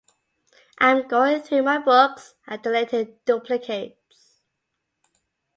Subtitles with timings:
[0.79, 4.33] I'm going through my books and donating duplicates.